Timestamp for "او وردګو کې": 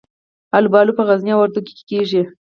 1.33-1.83